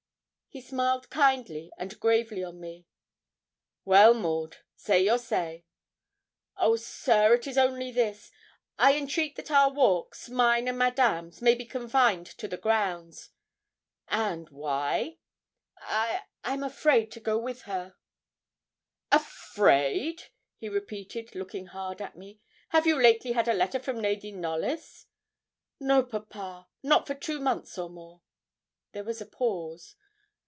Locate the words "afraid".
16.63-17.13, 19.09-20.31